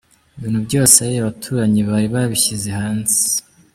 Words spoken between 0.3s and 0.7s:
Ibintu